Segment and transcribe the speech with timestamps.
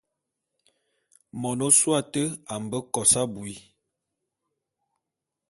[1.39, 3.53] Mon ôsôé ate a mbe kos abui.